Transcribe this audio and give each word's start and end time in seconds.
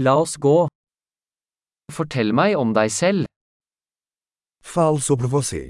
La 0.00 0.12
oss 0.14 0.36
gå. 0.38 0.68
Fortell 1.90 2.28
meg 2.30 2.52
om 2.54 2.70
deg 2.70 2.90
selv. 2.94 3.26
Fale 4.62 5.00
sobre 5.02 5.26
você. 5.26 5.62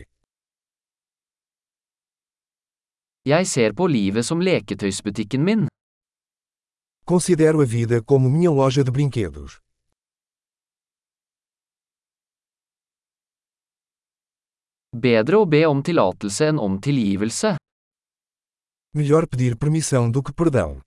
Jeg 3.24 3.46
ser 3.48 3.72
på 3.78 3.86
livet 3.88 4.26
som 4.28 4.42
leketøysbutikken 4.44 5.46
min. 5.48 5.62
Considero 7.08 7.62
a 7.62 7.64
vida 7.64 8.02
como 8.04 8.28
minha 8.28 8.50
loja 8.50 8.84
de 8.84 8.92
brinquedos. 8.92 9.56
Bedre 14.92 15.40
å 15.40 15.46
be 15.48 15.62
om 15.64 15.80
tillatelse 15.80 16.50
enn 16.52 16.60
om 16.60 16.76
tilgivelse. 16.76 17.56
Melhor 18.92 19.24
pedir 19.26 19.56
permissão 19.56 20.12
do 20.12 20.22
que 20.22 20.36
perdão. 20.36 20.82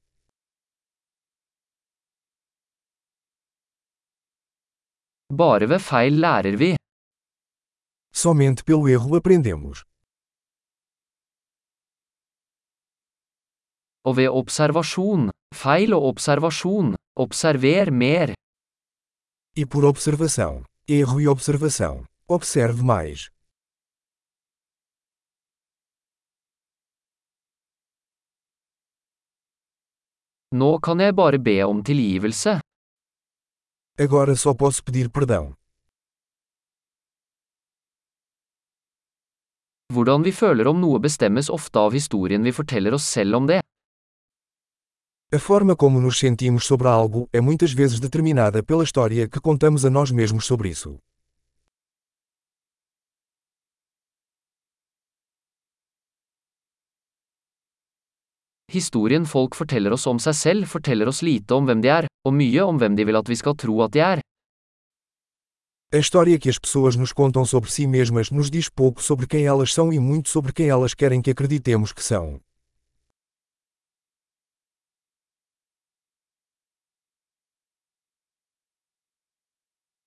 Bare 5.40 5.68
ved 5.72 5.80
feil 5.80 6.20
lærer 6.20 6.56
vi. 6.60 6.76
Somente 8.14 8.64
pelo 8.68 8.88
erro 8.88 9.16
aprendemos. 9.16 9.84
Og 14.04 14.18
ved 14.18 14.28
observasjon, 14.28 15.30
feil 15.56 15.94
og 15.94 16.04
observasjon, 16.12 16.96
observer 17.16 17.92
mer. 17.92 18.34
E 19.56 19.66
por 19.66 19.84
observação, 19.86 20.66
erro 20.88 21.20
e 21.22 21.28
observação, 21.28 22.06
observe 22.28 22.84
mais. 22.84 23.30
Nå 30.52 30.80
kan 30.84 31.00
jeg 31.00 31.16
bare 31.16 31.40
be 31.40 31.64
om 31.64 31.84
tilgivelse. 31.84 32.60
Agora 34.00 34.36
só 34.36 34.54
posso 34.54 34.84
pedir 34.84 35.10
perdão. 35.10 35.54
Hvordan 39.92 40.24
vi 40.24 40.32
føler 40.32 40.68
om 40.72 40.80
noe 40.80 41.00
bestemmes 41.04 41.50
ofte 41.52 41.78
av 41.80 41.92
historien 41.94 42.42
vi 42.44 42.54
forteller 42.56 42.96
oss 42.96 43.04
selv 43.04 43.36
om 43.36 43.48
det. 43.48 43.60
A 45.34 45.40
forma 45.40 45.76
como 45.76 46.00
nos 46.00 46.20
sentimos 46.20 46.66
sobre 46.66 46.88
algo 46.88 47.28
é 47.34 47.42
muitas 47.42 47.74
vezes 47.74 48.00
determinada 48.00 48.64
pela 48.64 48.84
história 48.84 49.28
que 49.28 49.40
contamos 49.40 49.84
a 49.86 49.90
nós 49.90 50.12
mesmos 50.12 50.46
sobre 50.46 50.70
isso. 50.70 50.98
Historien 58.72 59.26
folk 59.26 59.56
forteller 59.56 59.92
oss 59.92 60.08
om 60.08 60.20
seg 60.20 60.36
selv 60.36 60.68
forteller 60.68 61.08
oss 61.12 61.22
lite 61.22 61.52
om 61.54 61.68
hvem 61.68 61.84
de 61.84 61.92
er, 61.92 62.11
og 62.24 62.34
mye 62.34 62.62
om 62.64 62.78
hvem 62.78 62.96
de 62.96 63.06
vil 63.06 63.18
at 63.18 63.30
vi 63.30 63.36
skal 63.36 63.58
tro 63.58 63.82
at 63.86 63.94
de 63.94 64.00
er. 64.00 64.22
A 65.94 65.98
história 65.98 66.40
que 66.40 66.50
as 66.50 66.58
pessoas 66.58 66.96
nos 66.96 67.12
contam 67.12 67.46
sobre 67.46 67.70
si 67.70 67.86
mesmas 67.86 68.32
nos 68.32 68.50
diz 68.50 68.70
pouco 68.70 69.04
sobre 69.04 69.28
quem 69.28 69.46
elas 69.46 69.74
são 69.74 69.92
e 69.92 70.00
muito 70.00 70.30
sobre 70.30 70.54
quem 70.54 70.70
elas 70.70 70.94
querem 70.94 71.22
que 71.22 71.32
acreditemos 71.32 71.92
que 71.92 72.04
são. 72.04 72.40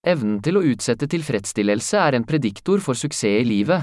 Evnen 0.06 0.40
til 0.44 0.58
å 0.60 0.62
utsette 0.64 1.06
tilfredsstillelse 1.08 1.96
er 1.96 2.16
en 2.18 2.24
prediktor 2.28 2.80
for 2.80 2.96
suksess 2.96 3.40
i 3.40 3.44
livet. 3.44 3.80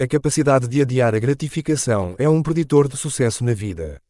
A 0.00 0.06
capacidade 0.06 0.66
de 0.66 0.82
adiar 0.82 1.14
a 1.14 1.20
gratificação 1.20 2.16
é 2.18 2.28
um 2.28 2.42
preditor 2.42 2.88
de 2.88 2.96
sucesso 2.96 3.44
na 3.44 3.54
vida. 3.54 4.00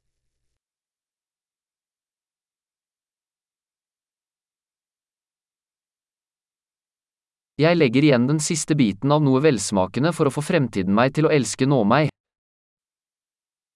Jeg 7.60 7.76
legger 7.76 8.06
igjen 8.06 8.24
den 8.24 8.38
siste 8.40 8.72
biten 8.72 9.12
av 9.12 9.20
noe 9.20 9.40
velsmakende 9.44 10.14
for 10.16 10.30
å 10.30 10.32
få 10.32 10.40
fremtiden 10.40 10.94
meg 10.96 11.12
til 11.16 11.26
å 11.28 11.32
elske 11.34 11.66
nå 11.68 11.82
meg. 11.84 12.08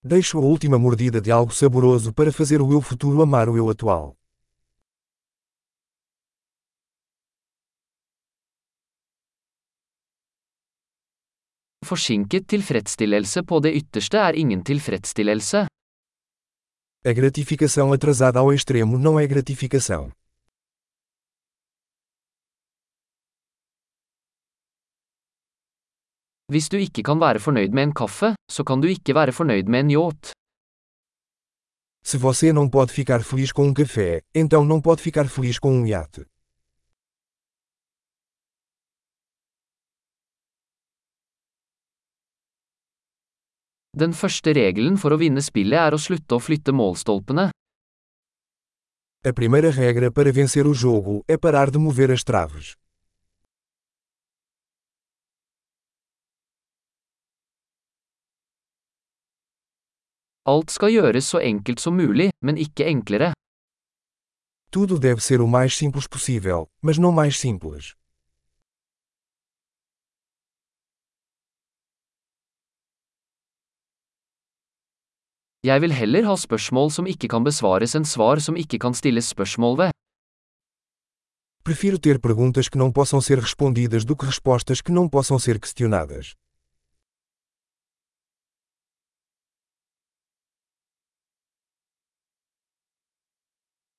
Deixo 0.00 0.40
a 0.40 0.46
última 0.48 0.78
mordida 0.80 1.20
de 1.20 1.32
algo 1.32 1.52
saboroso 1.52 2.12
para 2.12 2.32
fazer 2.32 2.62
o 2.64 2.70
eu 2.72 2.80
futuro 2.80 3.20
amar 3.22 3.48
o 3.48 3.56
eu 3.56 3.68
atual. 3.68 4.14
Forsinket 11.84 12.48
tilfredsstillelse 12.48 13.44
på 13.44 13.60
det 13.60 13.76
ytterste 13.76 14.16
er 14.16 14.40
ingen 14.40 14.64
tilfredsstillelse. 14.64 15.66
A 17.04 17.12
gratificação 17.12 17.92
atrasada 17.92 18.38
ao 18.40 18.52
extremo 18.52 18.96
não 18.96 19.20
é 19.20 19.26
gratificação. 19.26 20.10
Hvis 26.52 26.68
du 26.68 26.76
ikke 26.76 27.02
kan 27.02 27.20
være 27.20 27.40
fornøyd 27.40 27.72
med 27.72 27.82
en 27.82 27.94
kaffe, 27.94 28.34
så 28.52 28.64
kan 28.64 28.80
du 28.80 28.86
ikke 28.88 29.14
være 29.14 29.32
fornøyd 29.32 29.64
med 29.64 29.80
en 29.80 29.90
yacht. 29.90 30.32
Se 32.06 32.18
você 32.18 32.52
não 32.52 32.70
pode 32.70 32.92
ficar 32.92 33.20
feliz 33.22 33.50
com 33.52 33.64
um 33.68 33.74
café, 33.74 34.20
então 34.34 34.64
não 34.64 34.82
pode 34.82 35.00
ficar 35.00 35.26
feliz 35.28 35.58
com 35.58 35.72
um 35.72 35.86
iate. 35.86 36.24
Den 43.96 44.12
første 44.12 44.52
regelen 44.52 44.98
for 44.98 45.14
å 45.14 45.16
vinne 45.16 45.40
spillet 45.40 45.80
er 45.80 45.94
å 45.94 45.98
slutte 45.98 46.36
å 46.36 46.42
flytte 46.42 46.72
målstolpene. 46.72 47.48
A 49.24 49.32
primeira 49.32 49.70
regra 49.70 50.10
para 50.10 50.32
vencer 50.32 50.66
o 50.66 50.74
jogo 50.74 51.22
é 51.26 51.38
parar 51.38 51.70
de 51.70 51.78
mover 51.78 52.12
as 52.12 52.24
traves. 52.24 52.74
Alt 60.46 60.70
skal 60.70 60.92
gjøres 60.92 61.24
så 61.24 61.38
enkelt 61.40 61.80
som 61.80 61.96
mulig, 61.96 62.28
men 62.44 62.58
ikke 62.60 62.84
enklere. 62.84 63.32
Tudo 64.70 64.98
deve 65.00 65.20
ser 65.20 65.40
o 65.40 65.46
mais 65.46 65.72
simples 65.72 66.08
possível, 66.08 66.66
mas 66.82 66.98
não 66.98 67.12
mais 67.12 67.36
simples. 67.36 67.94
Jeg 75.64 75.80
vil 75.80 75.92
heller 75.92 76.26
ha 76.28 76.36
spørsmål 76.36 76.90
som 76.92 77.06
ikke 77.06 77.28
kan 77.32 77.44
besvares 77.44 77.94
enn 77.96 78.04
svar 78.04 78.36
som 78.36 78.56
ikke 78.56 78.78
kan 78.78 78.92
stilles 78.92 79.32
spørsmål 79.32 79.78
ved. 79.78 79.90
Prefiro 81.64 81.96
ter 81.96 82.18
perguntas 82.20 82.68
que 82.68 82.76
não 82.76 82.92
possam 82.92 83.20
ser 83.22 83.40
respondidas 83.40 84.04
do 84.04 84.14
que 84.14 84.26
respostas 84.26 84.82
que 84.82 84.92
não 84.92 85.08
possam 85.08 85.38
ser 85.38 85.58
questionadas. 85.58 86.34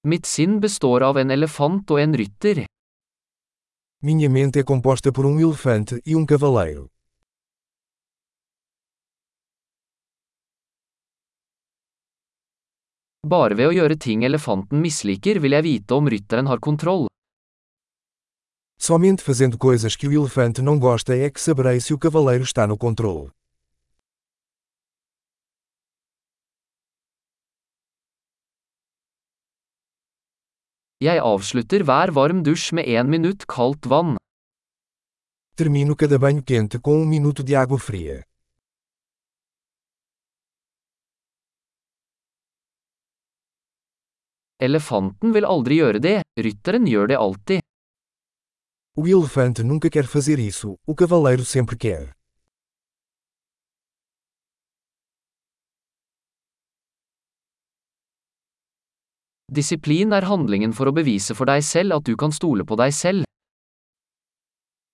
Mitt 0.08 0.28
sinn 0.30 0.60
består 0.62 1.02
av 1.02 1.18
en 1.18 1.32
elefant 1.34 1.90
og 1.90 1.98
en 1.98 2.12
rytter. 2.14 2.60
Minha 4.04 4.30
mente 4.30 4.60
é 4.60 4.64
composta 4.64 5.12
por 5.12 5.26
um 5.26 5.40
elefante 5.40 6.00
e 6.06 6.16
um 6.16 6.28
cavaleiro. 6.28 6.92
Bare 13.26 13.58
ved 13.58 13.72
å 13.72 13.74
gjøre 13.74 13.98
ting 13.98 14.22
elefanten 14.22 14.78
misliker 14.78 15.40
vil 15.42 15.58
jeg 15.58 15.66
vite 15.66 15.98
om 15.98 16.06
rytteren 16.06 16.46
har 16.54 16.62
kontroll. 16.62 17.08
Somente 18.78 19.24
fazendo 19.24 19.58
coisas 19.58 19.96
que 19.96 20.08
o 20.08 20.14
elefante 20.14 20.62
não 20.62 20.78
gosta 20.78 21.18
é 21.18 21.32
que 21.32 21.42
saberei 21.42 21.82
se 21.82 21.96
o 21.96 21.98
cavaleiro 21.98 22.44
está 22.44 22.68
no 22.68 22.78
controle. 22.78 23.32
Jeg 31.04 31.20
avslutter 31.20 31.84
hver 31.84 32.12
varm 32.16 32.40
dusj 32.48 32.72
med 32.72 32.88
én 32.88 33.10
minutt 33.12 33.44
kaldt 33.52 33.84
vann. 33.92 34.16
Termino 35.58 35.96
cada 35.96 36.18
banho 36.18 36.42
quente 36.42 36.80
com 36.80 37.02
um 37.02 37.06
minuto 37.06 37.44
de 37.44 37.54
água 37.54 37.78
fria. 37.78 38.24
Elefanten 44.60 45.34
vil 45.36 45.44
aldri 45.44 45.82
gjøre 45.82 46.00
det, 46.00 46.24
rytteren 46.40 46.88
gjør 46.88 47.12
det 47.12 47.18
alltid. 47.20 47.60
O 48.96 49.04
elefante 49.06 49.64
nunca 49.68 49.90
quer 49.90 50.08
fazer 50.08 50.40
isso, 50.40 50.78
o 50.88 50.96
cavaleiro 50.96 51.44
sempre 51.44 51.76
quer. 51.76 52.16
Disiplin 59.56 60.12
er 60.12 60.26
handlingen 60.28 60.74
for 60.76 60.90
å 60.90 60.92
bevise 60.92 61.32
for 61.38 61.48
deg 61.48 61.62
selv 61.64 61.96
at 61.96 62.04
du 62.04 62.18
kan 62.20 62.34
stole 62.36 62.66
på 62.68 62.76
deg 62.76 62.92
selv. 62.92 63.24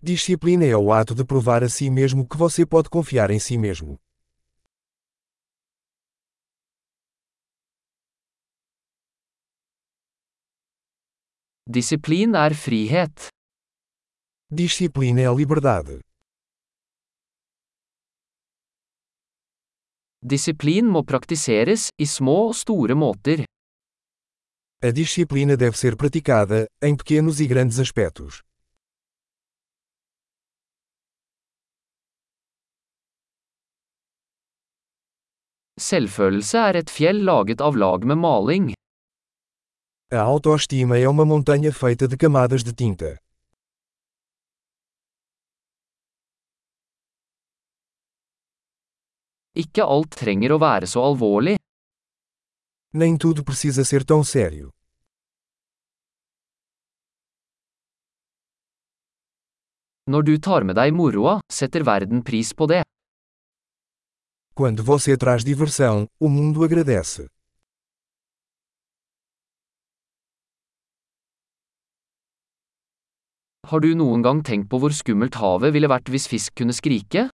Disciplina 0.02 0.66
é 0.66 0.78
o 0.78 0.92
ato 0.94 1.16
de 1.18 1.26
provar 1.26 1.64
a 1.64 1.70
si 1.70 1.90
mesmo 1.90 2.28
que 2.28 2.38
você 2.38 2.66
pode 2.66 2.90
confiar 2.90 3.32
em 3.32 3.40
si 3.40 3.58
mesmo. 3.58 3.98
Disiplin 11.66 12.36
er 12.36 12.54
frihet. 12.54 13.30
Disciplina 14.52 15.22
é 15.22 15.26
a 15.26 15.34
liberdade. 15.34 16.02
Disiplin 20.22 20.86
må 20.86 21.02
praktiseres, 21.04 21.90
i 21.98 22.06
små 22.06 22.52
og 22.52 22.56
store 22.56 22.94
måter. 22.94 23.46
A 24.84 24.92
disciplina 24.92 25.56
deve 25.56 25.78
ser 25.78 25.96
praticada, 25.96 26.68
em 26.82 26.96
pequenos 26.98 27.40
e 27.40 27.46
grandes 27.46 27.78
aspectos. 27.78 28.42
Selvfølelse 35.78 36.58
er 36.58 36.80
et 36.82 36.90
fjell 36.90 37.22
laget 37.30 37.62
av 37.62 37.78
lag 37.78 38.02
med 38.10 38.18
maling. 38.26 38.74
A 40.10 40.26
autoestima 40.34 40.98
é 40.98 41.08
uma 41.08 41.26
montanha 41.26 41.72
feita 41.72 42.08
de 42.08 42.18
camadas 42.18 42.64
de 42.64 42.74
tinta. 42.74 43.18
Ikke 49.54 49.86
alt 49.86 50.18
trenger 50.18 50.56
å 50.56 50.58
være 50.58 50.90
så 50.90 51.06
alvorlig. 51.06 51.62
Nem 52.94 53.18
tudo 53.18 53.42
precisa 53.42 53.86
ser 53.86 54.04
tão 54.04 54.22
sério. 54.22 54.70
Når 60.12 60.24
du 60.28 60.34
tar 60.38 60.66
med 60.68 60.76
deg 60.76 60.92
moroa, 60.92 61.40
setter 61.48 61.86
verden 61.88 62.20
pris 62.20 62.52
på 62.52 62.68
det. 62.68 62.84
Quando 64.54 64.84
você 64.84 65.16
traz 65.16 65.46
diversão, 65.46 66.06
o 66.20 66.28
mundo 66.28 66.66
agradece. 66.66 67.32
Har 73.72 73.80
du 73.80 73.96
noen 73.96 74.20
gang 74.20 74.44
tenkt 74.44 74.68
på 74.68 74.84
hvor 74.84 74.92
skummelt 74.92 75.40
havet 75.40 75.72
ville 75.72 75.88
vært 75.88 76.12
hvis 76.12 76.28
fisk 76.28 76.60
kunne 76.60 76.76
skrike? 76.76 77.31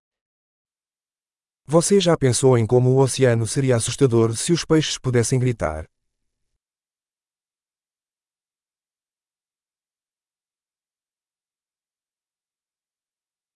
Você 1.69 1.99
já 1.99 2.15
pensou 2.15 2.57
em 2.57 2.65
como 2.65 2.91
o 2.91 2.99
oceano 2.99 3.45
seria 3.45 3.75
assustador 3.75 4.33
se 4.37 4.53
os 4.53 4.63
peixes 4.63 4.97
pudessem 4.97 5.37
gritar? 5.37 5.85